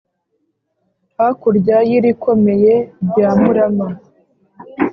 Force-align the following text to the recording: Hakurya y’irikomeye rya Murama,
Hakurya 1.17 1.77
y’irikomeye 1.89 2.73
rya 3.09 3.29
Murama, 3.41 3.87